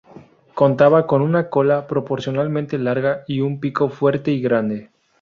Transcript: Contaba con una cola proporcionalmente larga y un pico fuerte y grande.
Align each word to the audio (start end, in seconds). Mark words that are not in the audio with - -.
Contaba 0.55 1.05
con 1.05 1.21
una 1.21 1.47
cola 1.51 1.85
proporcionalmente 1.85 2.79
larga 2.79 3.23
y 3.27 3.41
un 3.41 3.59
pico 3.59 3.87
fuerte 3.87 4.31
y 4.31 4.41
grande. 4.41 4.89